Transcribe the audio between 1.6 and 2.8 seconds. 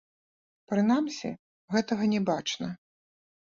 гэтага не бачна.